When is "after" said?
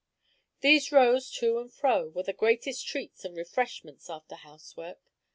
4.09-4.33